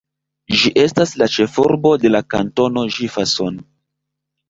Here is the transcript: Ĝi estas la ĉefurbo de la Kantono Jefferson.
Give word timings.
Ĝi 0.61 0.71
estas 0.83 1.13
la 1.23 1.27
ĉefurbo 1.35 1.93
de 2.07 2.13
la 2.17 2.25
Kantono 2.37 2.89
Jefferson. 2.99 3.65